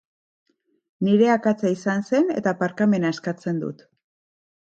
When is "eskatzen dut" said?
3.17-3.85